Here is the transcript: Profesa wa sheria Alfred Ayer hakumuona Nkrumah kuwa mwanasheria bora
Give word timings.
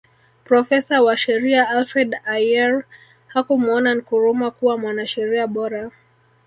Profesa 0.45 1.01
wa 1.01 1.17
sheria 1.17 1.69
Alfred 1.69 2.13
Ayer 2.25 2.83
hakumuona 3.27 3.95
Nkrumah 3.95 4.51
kuwa 4.51 4.77
mwanasheria 4.77 5.47
bora 5.47 5.91